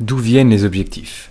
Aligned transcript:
D'où 0.00 0.18
viennent 0.18 0.50
les 0.50 0.64
objectifs? 0.64 1.30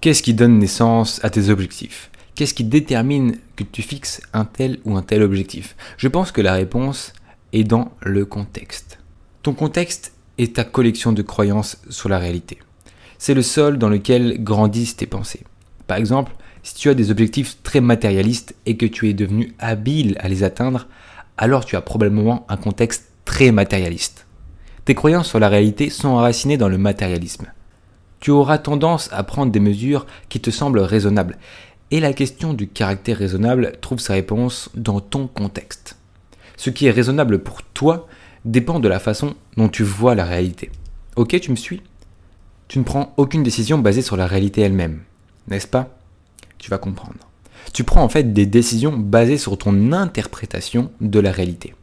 Qu'est-ce 0.00 0.24
qui 0.24 0.34
donne 0.34 0.58
naissance 0.58 1.24
à 1.24 1.30
tes 1.30 1.50
objectifs? 1.50 2.10
Qu'est-ce 2.34 2.52
qui 2.52 2.64
détermine 2.64 3.38
que 3.54 3.62
tu 3.62 3.80
fixes 3.80 4.20
un 4.32 4.44
tel 4.44 4.80
ou 4.84 4.96
un 4.96 5.02
tel 5.02 5.22
objectif? 5.22 5.76
Je 5.96 6.08
pense 6.08 6.32
que 6.32 6.40
la 6.40 6.54
réponse 6.54 7.12
est 7.52 7.62
dans 7.62 7.92
le 8.02 8.24
contexte. 8.24 8.98
Ton 9.44 9.52
contexte 9.52 10.14
est 10.36 10.56
ta 10.56 10.64
collection 10.64 11.12
de 11.12 11.22
croyances 11.22 11.80
sur 11.88 12.08
la 12.08 12.18
réalité. 12.18 12.58
C'est 13.18 13.34
le 13.34 13.42
sol 13.42 13.78
dans 13.78 13.88
lequel 13.88 14.42
grandissent 14.42 14.96
tes 14.96 15.06
pensées. 15.06 15.44
Par 15.86 15.96
exemple, 15.96 16.32
si 16.64 16.74
tu 16.74 16.88
as 16.88 16.94
des 16.94 17.12
objectifs 17.12 17.62
très 17.62 17.80
matérialistes 17.80 18.56
et 18.66 18.76
que 18.76 18.86
tu 18.86 19.08
es 19.08 19.14
devenu 19.14 19.54
habile 19.60 20.16
à 20.18 20.28
les 20.28 20.42
atteindre, 20.42 20.88
alors 21.36 21.64
tu 21.64 21.76
as 21.76 21.82
probablement 21.82 22.46
un 22.48 22.56
contexte 22.56 23.12
très 23.24 23.52
matérialiste. 23.52 24.26
Tes 24.84 24.96
croyances 24.96 25.28
sur 25.28 25.38
la 25.38 25.48
réalité 25.48 25.88
sont 25.88 26.08
enracinées 26.08 26.56
dans 26.56 26.68
le 26.68 26.78
matérialisme. 26.78 27.46
Tu 28.26 28.32
auras 28.32 28.58
tendance 28.58 29.08
à 29.12 29.22
prendre 29.22 29.52
des 29.52 29.60
mesures 29.60 30.04
qui 30.28 30.40
te 30.40 30.50
semblent 30.50 30.80
raisonnables 30.80 31.38
et 31.92 32.00
la 32.00 32.12
question 32.12 32.54
du 32.54 32.66
caractère 32.66 33.18
raisonnable 33.18 33.74
trouve 33.80 34.00
sa 34.00 34.14
réponse 34.14 34.68
dans 34.74 34.98
ton 34.98 35.28
contexte. 35.28 35.96
Ce 36.56 36.70
qui 36.70 36.86
est 36.86 36.90
raisonnable 36.90 37.38
pour 37.38 37.62
toi 37.62 38.08
dépend 38.44 38.80
de 38.80 38.88
la 38.88 38.98
façon 38.98 39.36
dont 39.56 39.68
tu 39.68 39.84
vois 39.84 40.16
la 40.16 40.24
réalité. 40.24 40.72
Ok, 41.14 41.38
tu 41.38 41.52
me 41.52 41.56
suis? 41.56 41.82
Tu 42.66 42.80
ne 42.80 42.82
prends 42.82 43.14
aucune 43.16 43.44
décision 43.44 43.78
basée 43.78 44.02
sur 44.02 44.16
la 44.16 44.26
réalité 44.26 44.60
elle-même, 44.60 45.02
n'est-ce 45.46 45.68
pas? 45.68 45.96
Tu 46.58 46.68
vas 46.68 46.78
comprendre. 46.78 47.28
Tu 47.72 47.84
prends 47.84 48.02
en 48.02 48.08
fait 48.08 48.32
des 48.32 48.46
décisions 48.46 48.98
basées 48.98 49.38
sur 49.38 49.56
ton 49.56 49.92
interprétation 49.92 50.90
de 51.00 51.20
la 51.20 51.30
réalité. 51.30 51.76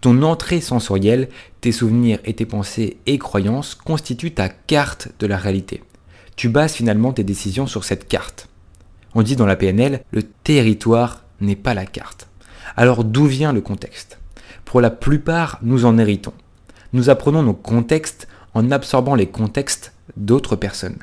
Ton 0.00 0.22
entrée 0.22 0.60
sensorielle, 0.60 1.28
tes 1.60 1.72
souvenirs 1.72 2.18
et 2.24 2.34
tes 2.34 2.46
pensées 2.46 2.98
et 3.06 3.18
croyances 3.18 3.74
constituent 3.74 4.34
ta 4.34 4.48
carte 4.48 5.08
de 5.18 5.26
la 5.26 5.36
réalité. 5.36 5.82
Tu 6.36 6.48
bases 6.48 6.74
finalement 6.74 7.12
tes 7.12 7.24
décisions 7.24 7.66
sur 7.66 7.84
cette 7.84 8.08
carte. 8.08 8.48
On 9.14 9.22
dit 9.22 9.36
dans 9.36 9.46
la 9.46 9.56
PNL, 9.56 10.02
le 10.10 10.22
territoire 10.22 11.24
n'est 11.40 11.56
pas 11.56 11.74
la 11.74 11.84
carte. 11.84 12.28
Alors 12.76 13.04
d'où 13.04 13.26
vient 13.26 13.52
le 13.52 13.60
contexte? 13.60 14.18
Pour 14.64 14.80
la 14.80 14.90
plupart, 14.90 15.58
nous 15.62 15.84
en 15.84 15.98
héritons. 15.98 16.32
Nous 16.94 17.10
apprenons 17.10 17.42
nos 17.42 17.52
contextes 17.52 18.28
en 18.54 18.70
absorbant 18.70 19.14
les 19.14 19.26
contextes 19.26 19.92
d'autres 20.16 20.56
personnes. 20.56 20.98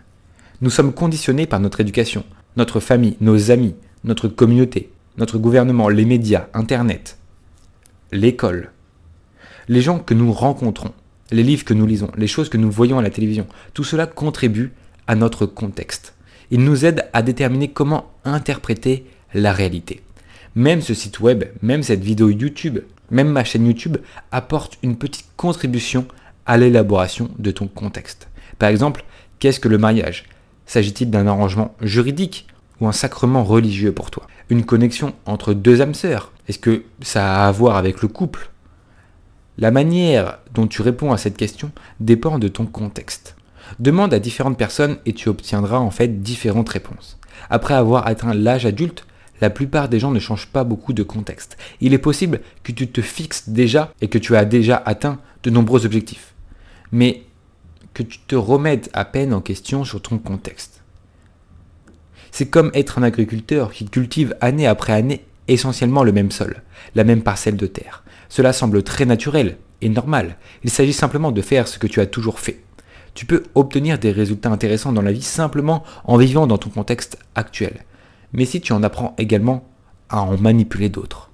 Nous 0.61 0.69
sommes 0.69 0.93
conditionnés 0.93 1.45
par 1.45 1.59
notre 1.59 1.81
éducation, 1.81 2.23
notre 2.57 2.79
famille, 2.79 3.17
nos 3.21 3.51
amis, 3.51 3.75
notre 4.03 4.27
communauté, 4.27 4.91
notre 5.17 5.37
gouvernement, 5.37 5.89
les 5.89 6.05
médias, 6.05 6.47
Internet, 6.53 7.18
l'école, 8.11 8.71
les 9.67 9.81
gens 9.81 9.99
que 9.99 10.13
nous 10.13 10.31
rencontrons, 10.33 10.93
les 11.31 11.43
livres 11.43 11.65
que 11.65 11.73
nous 11.73 11.85
lisons, 11.85 12.11
les 12.17 12.27
choses 12.27 12.49
que 12.49 12.57
nous 12.57 12.71
voyons 12.71 12.97
à 12.97 13.03
la 13.03 13.09
télévision. 13.09 13.47
Tout 13.73 13.83
cela 13.83 14.07
contribue 14.07 14.71
à 15.07 15.15
notre 15.15 15.45
contexte. 15.45 16.15
Il 16.51 16.63
nous 16.63 16.85
aide 16.85 17.07
à 17.13 17.21
déterminer 17.21 17.69
comment 17.69 18.11
interpréter 18.25 19.05
la 19.33 19.53
réalité. 19.53 20.01
Même 20.55 20.81
ce 20.81 20.95
site 20.95 21.19
web, 21.19 21.43
même 21.61 21.83
cette 21.83 22.03
vidéo 22.03 22.29
YouTube, 22.29 22.79
même 23.11 23.29
ma 23.29 23.43
chaîne 23.43 23.67
YouTube 23.67 23.97
apporte 24.31 24.77
une 24.81 24.97
petite 24.97 25.27
contribution 25.37 26.07
à 26.47 26.57
l'élaboration 26.57 27.29
de 27.37 27.51
ton 27.51 27.67
contexte. 27.67 28.27
Par 28.57 28.69
exemple, 28.69 29.05
qu'est-ce 29.37 29.59
que 29.59 29.67
le 29.67 29.77
mariage? 29.77 30.25
S'agit-il 30.65 31.11
d'un 31.11 31.27
arrangement 31.27 31.75
juridique 31.81 32.47
ou 32.81 32.87
un 32.87 32.91
sacrement 32.91 33.43
religieux 33.43 33.91
pour 33.91 34.09
toi? 34.09 34.25
Une 34.49 34.65
connexion 34.65 35.13
entre 35.25 35.53
deux 35.53 35.81
âmes 35.81 35.93
sœurs? 35.93 36.31
Est-ce 36.49 36.59
que 36.59 36.83
ça 37.01 37.43
a 37.43 37.47
à 37.47 37.51
voir 37.51 37.77
avec 37.77 38.01
le 38.01 38.07
couple? 38.07 38.49
La 39.59 39.69
manière 39.69 40.39
dont 40.55 40.65
tu 40.65 40.81
réponds 40.81 41.11
à 41.11 41.17
cette 41.19 41.37
question 41.37 41.71
dépend 41.99 42.39
de 42.39 42.47
ton 42.47 42.65
contexte. 42.65 43.35
Demande 43.77 44.15
à 44.15 44.19
différentes 44.19 44.57
personnes 44.57 44.97
et 45.05 45.13
tu 45.13 45.29
obtiendras 45.29 45.77
en 45.77 45.91
fait 45.91 46.23
différentes 46.23 46.69
réponses. 46.69 47.19
Après 47.51 47.75
avoir 47.75 48.07
atteint 48.07 48.33
l'âge 48.33 48.65
adulte, 48.65 49.05
la 49.41 49.51
plupart 49.51 49.89
des 49.89 49.99
gens 49.99 50.09
ne 50.09 50.19
changent 50.19 50.47
pas 50.47 50.63
beaucoup 50.63 50.91
de 50.91 51.03
contexte. 51.03 51.55
Il 51.81 51.93
est 51.93 51.99
possible 51.99 52.41
que 52.63 52.71
tu 52.71 52.89
te 52.89 53.01
fixes 53.01 53.49
déjà 53.49 53.93
et 54.01 54.07
que 54.07 54.17
tu 54.17 54.35
as 54.35 54.43
déjà 54.43 54.81
atteint 54.83 55.19
de 55.43 55.51
nombreux 55.51 55.85
objectifs. 55.85 56.33
Mais 56.91 57.25
que 57.93 58.01
tu 58.01 58.17
te 58.19 58.35
remettes 58.35 58.89
à 58.93 59.05
peine 59.05 59.35
en 59.35 59.41
question 59.41 59.83
sur 59.83 60.01
ton 60.01 60.17
contexte. 60.17 60.81
C'est 62.31 62.49
comme 62.49 62.71
être 62.73 62.97
un 62.97 63.03
agriculteur 63.03 63.71
qui 63.71 63.85
cultive 63.85 64.35
année 64.41 64.65
après 64.65 64.93
année 64.93 65.25
essentiellement 65.53 66.03
le 66.03 66.11
même 66.11 66.31
sol, 66.31 66.61
la 66.95 67.03
même 67.03 67.21
parcelle 67.21 67.57
de 67.57 67.67
terre. 67.67 68.03
Cela 68.29 68.53
semble 68.53 68.83
très 68.83 69.05
naturel 69.05 69.57
et 69.81 69.89
normal. 69.89 70.37
Il 70.63 70.69
s'agit 70.69 70.93
simplement 70.93 71.31
de 71.31 71.41
faire 71.41 71.67
ce 71.67 71.79
que 71.79 71.87
tu 71.87 71.99
as 71.99 72.05
toujours 72.05 72.39
fait 72.39 72.61
tu 73.19 73.25
peux 73.25 73.43
obtenir 73.53 73.99
des 73.99 74.11
résultats 74.11 74.49
intéressants 74.49 74.93
dans 74.93 75.01
la 75.01 75.11
vie 75.11 75.21
simplement 75.21 75.83
en 76.05 76.15
vivant 76.15 76.47
dans 76.47 76.57
ton 76.57 76.69
contexte 76.69 77.17
actuel. 77.35 77.85
Mais 78.31 78.45
si 78.45 78.61
tu 78.61 78.71
en 78.71 78.81
apprends 78.81 79.13
également 79.17 79.67
à 80.09 80.21
en 80.21 80.37
manipuler 80.37 80.87
d'autres. 80.87 81.29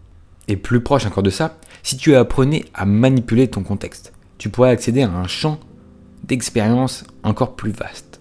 Et 0.48 0.58
plus 0.58 0.82
proche 0.82 1.06
encore 1.06 1.22
de 1.22 1.30
ça, 1.30 1.58
si 1.84 1.96
tu 1.96 2.16
apprenais 2.16 2.66
à 2.74 2.86
manipuler 2.86 3.48
ton 3.48 3.62
contexte, 3.62 4.14
tu 4.40 4.50
pourrais 4.50 4.72
accéder 4.72 5.04
à 5.04 5.12
un 5.12 5.28
champ 5.28 5.60
d'expérience 6.24 7.04
encore 7.22 7.56
plus 7.56 7.72
vaste. 7.72 8.15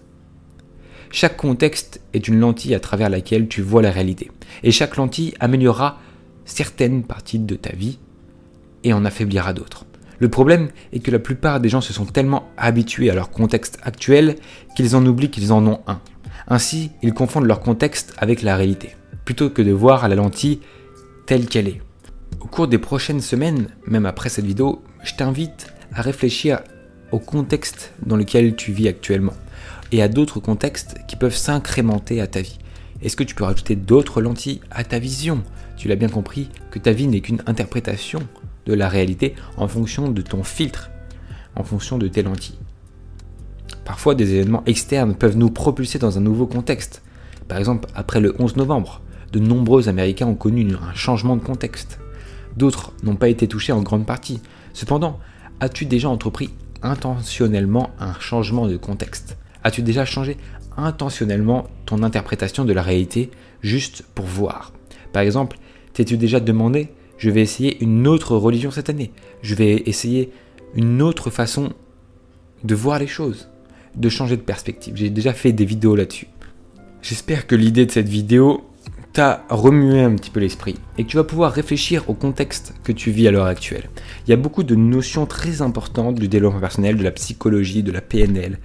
Chaque 1.17 1.37
contexte 1.37 2.01
est 2.13 2.27
une 2.27 2.41
lentille 2.41 2.75
à 2.75 2.81
travers 2.81 3.07
laquelle 3.07 3.47
tu 3.47 3.61
vois 3.61 3.81
la 3.81 3.89
réalité. 3.89 4.29
Et 4.63 4.71
chaque 4.71 4.97
lentille 4.97 5.33
améliorera 5.39 5.97
certaines 6.43 7.03
parties 7.03 7.39
de 7.39 7.55
ta 7.55 7.73
vie 7.73 7.99
et 8.83 8.91
en 8.91 9.05
affaiblira 9.05 9.53
d'autres. 9.53 9.85
Le 10.19 10.27
problème 10.27 10.71
est 10.91 10.99
que 10.99 11.11
la 11.11 11.19
plupart 11.19 11.61
des 11.61 11.69
gens 11.69 11.79
se 11.79 11.93
sont 11.93 12.03
tellement 12.03 12.49
habitués 12.57 13.09
à 13.09 13.15
leur 13.15 13.31
contexte 13.31 13.79
actuel 13.83 14.35
qu'ils 14.75 14.93
en 14.97 15.05
oublient 15.05 15.31
qu'ils 15.31 15.53
en 15.53 15.65
ont 15.65 15.79
un. 15.87 16.01
Ainsi, 16.49 16.91
ils 17.01 17.13
confondent 17.13 17.47
leur 17.47 17.61
contexte 17.61 18.13
avec 18.17 18.41
la 18.41 18.57
réalité, 18.57 18.93
plutôt 19.23 19.49
que 19.49 19.61
de 19.61 19.71
voir 19.71 20.09
la 20.09 20.15
lentille 20.15 20.59
telle 21.27 21.45
qu'elle 21.45 21.69
est. 21.69 21.81
Au 22.41 22.47
cours 22.47 22.67
des 22.67 22.77
prochaines 22.77 23.21
semaines, 23.21 23.69
même 23.87 24.05
après 24.05 24.27
cette 24.27 24.45
vidéo, 24.45 24.83
je 25.01 25.13
t'invite 25.13 25.67
à 25.93 26.01
réfléchir 26.01 26.59
au 27.13 27.19
contexte 27.19 27.93
dans 28.05 28.17
lequel 28.17 28.57
tu 28.57 28.73
vis 28.73 28.89
actuellement 28.89 29.33
et 29.95 30.01
à 30.01 30.09
d'autres 30.09 30.41
contextes 30.41 30.97
qui 31.07 31.15
peuvent 31.15 31.37
s'incrémenter 31.37 32.19
à 32.19 32.27
ta 32.27 32.41
vie. 32.41 32.59
Est-ce 33.01 33.15
que 33.15 33.23
tu 33.23 33.33
peux 33.33 33.45
rajouter 33.45 33.77
d'autres 33.77 34.19
lentilles 34.19 34.59
à 34.69 34.83
ta 34.83 34.99
vision? 34.99 35.41
Tu 35.77 35.87
l'as 35.87 35.95
bien 35.95 36.09
compris 36.09 36.49
que 36.69 36.79
ta 36.79 36.91
vie 36.91 37.07
n'est 37.07 37.21
qu'une 37.21 37.41
interprétation 37.45 38.19
de 38.65 38.73
la 38.73 38.89
réalité 38.89 39.35
en 39.55 39.69
fonction 39.69 40.11
de 40.11 40.21
ton 40.21 40.43
filtre, 40.43 40.91
en 41.55 41.63
fonction 41.63 41.97
de 41.97 42.09
tes 42.09 42.23
lentilles. 42.23 42.59
Parfois, 43.85 44.15
des 44.15 44.33
événements 44.33 44.63
externes 44.65 45.15
peuvent 45.15 45.37
nous 45.37 45.49
propulser 45.49 45.97
dans 45.97 46.17
un 46.17 46.21
nouveau 46.21 46.45
contexte. 46.45 47.01
Par 47.47 47.57
exemple, 47.57 47.87
après 47.95 48.19
le 48.19 48.35
11 48.37 48.57
novembre, 48.57 49.01
de 49.31 49.39
nombreux 49.39 49.87
Américains 49.87 50.27
ont 50.27 50.35
connu 50.35 50.67
un 50.75 50.93
changement 50.93 51.37
de 51.37 51.43
contexte. 51.43 51.99
D'autres 52.57 52.91
n'ont 53.03 53.15
pas 53.15 53.29
été 53.29 53.47
touchés 53.47 53.71
en 53.71 53.81
grande 53.81 54.05
partie. 54.05 54.41
Cependant, 54.73 55.19
as-tu 55.61 55.85
déjà 55.85 56.09
entrepris 56.09 56.49
intentionnellement 56.81 57.91
un 57.97 58.19
changement 58.19 58.67
de 58.67 58.75
contexte? 58.75 59.37
As-tu 59.65 59.81
déjà 59.81 60.05
changé 60.05 60.37
intentionnellement 60.77 61.65
ton 61.87 62.03
interprétation 62.03 62.65
de 62.65 62.71
la 62.71 62.83
réalité 62.83 63.31
juste 63.63 64.05
pour 64.13 64.27
voir? 64.27 64.73
Par 65.11 65.23
exemple, 65.23 65.57
t'es-tu 65.91 66.17
déjà 66.17 66.39
demandé 66.39 66.89
je 67.17 67.31
vais 67.31 67.41
essayer 67.41 67.81
une 67.81 68.05
autre 68.07 68.35
religion 68.37 68.69
cette 68.69 68.91
année? 68.91 69.11
Je 69.41 69.55
vais 69.55 69.81
essayer 69.87 70.31
une 70.75 71.01
autre 71.01 71.31
façon 71.31 71.73
de 72.63 72.75
voir 72.75 72.99
les 72.99 73.07
choses, 73.07 73.49
de 73.95 74.07
changer 74.07 74.37
de 74.37 74.43
perspective. 74.43 74.97
J'ai 74.97 75.09
déjà 75.09 75.33
fait 75.33 75.51
des 75.51 75.65
vidéos 75.65 75.95
là-dessus. 75.95 76.27
J'espère 77.01 77.47
que 77.47 77.55
l'idée 77.55 77.87
de 77.87 77.91
cette 77.91 78.09
vidéo 78.09 78.69
t'a 79.13 79.45
remué 79.49 80.03
un 80.03 80.13
petit 80.13 80.29
peu 80.29 80.41
l'esprit 80.41 80.75
et 80.99 81.05
que 81.05 81.09
tu 81.09 81.17
vas 81.17 81.23
pouvoir 81.23 81.51
réfléchir 81.51 82.07
au 82.07 82.13
contexte 82.13 82.75
que 82.83 82.91
tu 82.91 83.09
vis 83.09 83.27
à 83.27 83.31
l'heure 83.31 83.45
actuelle. 83.47 83.89
Il 84.27 84.29
y 84.29 84.33
a 84.33 84.37
beaucoup 84.37 84.63
de 84.63 84.75
notions 84.75 85.25
très 85.25 85.63
importantes 85.63 86.19
du 86.19 86.27
développement 86.27 86.59
personnel, 86.59 86.97
de 86.97 87.03
la 87.03 87.11
psychologie, 87.11 87.81
de 87.81 87.91
la 87.91 88.01
PNL, 88.01 88.59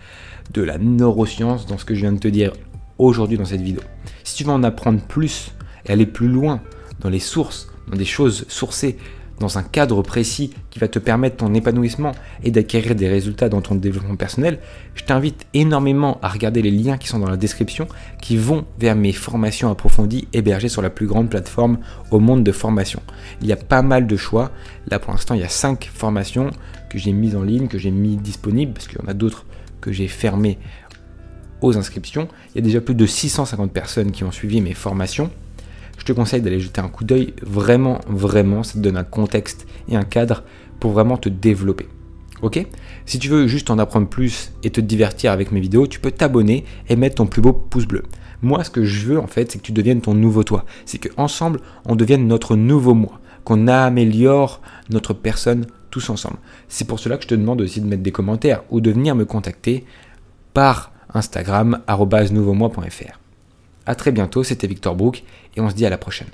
de 0.52 0.62
la 0.62 0.78
neuroscience 0.78 1.66
dans 1.66 1.78
ce 1.78 1.84
que 1.84 1.94
je 1.94 2.00
viens 2.00 2.12
de 2.12 2.18
te 2.18 2.28
dire 2.28 2.52
aujourd'hui 2.98 3.38
dans 3.38 3.44
cette 3.44 3.62
vidéo. 3.62 3.82
Si 4.24 4.36
tu 4.36 4.44
veux 4.44 4.52
en 4.52 4.62
apprendre 4.62 5.00
plus 5.00 5.52
et 5.86 5.92
aller 5.92 6.06
plus 6.06 6.28
loin 6.28 6.60
dans 7.00 7.08
les 7.08 7.20
sources 7.20 7.68
dans 7.90 7.96
des 7.96 8.04
choses 8.04 8.44
sourcées, 8.48 8.96
dans 9.40 9.56
un 9.56 9.62
cadre 9.62 10.02
précis 10.02 10.52
qui 10.68 10.78
va 10.78 10.86
te 10.86 10.98
permettre 10.98 11.38
ton 11.38 11.54
épanouissement 11.54 12.12
et 12.44 12.50
d'acquérir 12.50 12.94
des 12.94 13.08
résultats 13.08 13.48
dans 13.48 13.62
ton 13.62 13.74
développement 13.74 14.14
personnel, 14.14 14.58
je 14.94 15.02
t'invite 15.02 15.46
énormément 15.54 16.18
à 16.20 16.28
regarder 16.28 16.60
les 16.60 16.70
liens 16.70 16.98
qui 16.98 17.08
sont 17.08 17.18
dans 17.18 17.30
la 17.30 17.38
description 17.38 17.88
qui 18.20 18.36
vont 18.36 18.66
vers 18.78 18.94
mes 18.94 19.12
formations 19.12 19.70
approfondies 19.70 20.28
hébergées 20.34 20.68
sur 20.68 20.82
la 20.82 20.90
plus 20.90 21.06
grande 21.06 21.30
plateforme 21.30 21.78
au 22.10 22.20
monde 22.20 22.44
de 22.44 22.52
formation. 22.52 23.00
Il 23.40 23.48
y 23.48 23.52
a 23.52 23.56
pas 23.56 23.80
mal 23.80 24.06
de 24.06 24.16
choix. 24.16 24.52
Là 24.88 24.98
pour 24.98 25.10
l'instant, 25.12 25.34
il 25.34 25.40
y 25.40 25.44
a 25.44 25.48
5 25.48 25.90
formations 25.92 26.50
que 26.90 26.98
j'ai 26.98 27.12
mises 27.12 27.34
en 27.34 27.42
ligne, 27.42 27.66
que 27.66 27.78
j'ai 27.78 27.90
mis 27.90 28.16
disponibles, 28.16 28.74
parce 28.74 28.88
qu'il 28.88 28.98
y 29.00 29.02
en 29.02 29.08
a 29.08 29.14
d'autres 29.14 29.46
que 29.80 29.92
j'ai 29.92 30.08
fermées 30.08 30.58
aux 31.60 31.76
inscriptions. 31.76 32.28
Il 32.50 32.56
y 32.56 32.58
a 32.58 32.62
déjà 32.62 32.80
plus 32.80 32.94
de 32.94 33.06
650 33.06 33.72
personnes 33.72 34.12
qui 34.12 34.24
ont 34.24 34.32
suivi 34.32 34.60
mes 34.60 34.74
formations 34.74 35.30
je 36.00 36.04
te 36.06 36.12
conseille 36.12 36.40
d'aller 36.40 36.60
jeter 36.60 36.80
un 36.80 36.88
coup 36.88 37.04
d'œil. 37.04 37.34
Vraiment, 37.42 38.00
vraiment, 38.08 38.62
ça 38.62 38.72
te 38.72 38.78
donne 38.78 38.96
un 38.96 39.04
contexte 39.04 39.66
et 39.88 39.96
un 39.96 40.02
cadre 40.02 40.42
pour 40.80 40.92
vraiment 40.92 41.18
te 41.18 41.28
développer. 41.28 41.88
Ok? 42.40 42.66
Si 43.04 43.18
tu 43.18 43.28
veux 43.28 43.46
juste 43.46 43.68
en 43.68 43.78
apprendre 43.78 44.08
plus 44.08 44.52
et 44.64 44.70
te 44.70 44.80
divertir 44.80 45.30
avec 45.30 45.52
mes 45.52 45.60
vidéos, 45.60 45.86
tu 45.86 46.00
peux 46.00 46.10
t'abonner 46.10 46.64
et 46.88 46.96
mettre 46.96 47.16
ton 47.16 47.26
plus 47.26 47.42
beau 47.42 47.52
pouce 47.52 47.86
bleu. 47.86 48.04
Moi, 48.40 48.64
ce 48.64 48.70
que 48.70 48.82
je 48.82 49.06
veux 49.06 49.18
en 49.20 49.26
fait, 49.26 49.52
c'est 49.52 49.58
que 49.58 49.62
tu 49.62 49.72
deviennes 49.72 50.00
ton 50.00 50.14
nouveau 50.14 50.42
toi. 50.42 50.64
C'est 50.86 50.96
qu'ensemble, 50.96 51.60
on 51.84 51.96
devienne 51.96 52.26
notre 52.26 52.56
nouveau 52.56 52.94
moi. 52.94 53.20
Qu'on 53.44 53.68
améliore 53.68 54.62
notre 54.88 55.12
personne 55.12 55.66
tous 55.90 56.10
ensemble. 56.10 56.36
C'est 56.68 56.86
pour 56.86 57.00
cela 57.00 57.16
que 57.16 57.24
je 57.24 57.28
te 57.28 57.34
demande 57.34 57.60
aussi 57.60 57.80
de 57.80 57.86
mettre 57.86 58.02
des 58.02 58.12
commentaires 58.12 58.62
ou 58.70 58.80
de 58.80 58.90
venir 58.90 59.14
me 59.14 59.24
contacter 59.24 59.84
par 60.54 60.92
Instagram, 61.12 61.80
nouveaumois.fr. 62.30 63.18
A 63.86 63.94
très 63.94 64.12
bientôt, 64.12 64.44
c'était 64.44 64.66
Victor 64.66 64.94
Brook 64.94 65.24
et 65.56 65.60
on 65.60 65.68
se 65.68 65.74
dit 65.74 65.86
à 65.86 65.90
la 65.90 65.98
prochaine. 65.98 66.28